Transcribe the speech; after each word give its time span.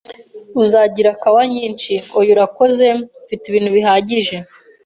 "Uzagira 0.61 1.11
kawa 1.21 1.43
nyinshi?" 1.53 1.93
"Oya, 2.17 2.31
urakoze. 2.35 2.85
Mfite 3.23 3.43
ibintu 3.47 3.69
bihagije." 3.75 4.35